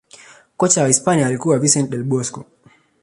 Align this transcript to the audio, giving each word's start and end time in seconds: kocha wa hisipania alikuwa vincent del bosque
kocha 0.57 0.81
wa 0.81 0.87
hisipania 0.87 1.27
alikuwa 1.27 1.59
vincent 1.59 1.89
del 1.89 2.03
bosque 2.03 2.43